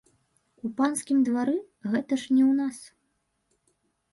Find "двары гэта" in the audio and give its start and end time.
1.27-2.13